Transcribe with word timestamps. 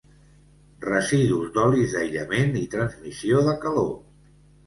Residus 0.85 1.51
d'olis 1.57 1.93
d'aïllament 1.97 2.57
i 2.61 2.65
transmissió 2.77 3.43
de 3.49 3.57
calor. 3.67 3.93